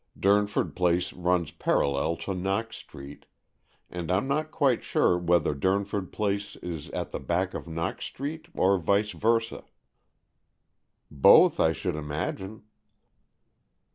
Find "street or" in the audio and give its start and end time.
8.05-8.79